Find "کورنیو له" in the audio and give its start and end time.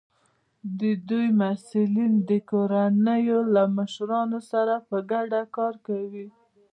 2.49-3.63